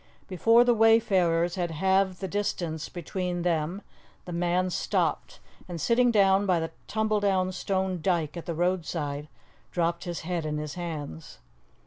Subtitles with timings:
[0.27, 3.83] Before the wayfarers had halved the distance between them
[4.25, 5.39] the man stopped,
[5.69, 9.27] and sitting down by the tumbledown stone dyke at the roadside,
[9.71, 11.37] dropped his head in his hands.